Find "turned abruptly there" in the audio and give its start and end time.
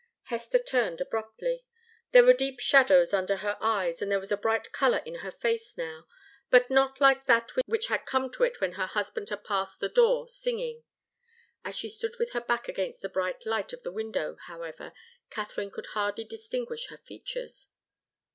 0.57-2.23